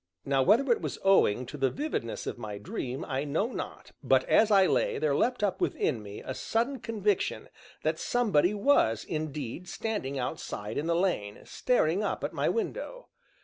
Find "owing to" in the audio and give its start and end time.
1.03-1.57